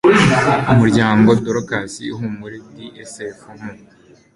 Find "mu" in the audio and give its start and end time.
3.59-3.71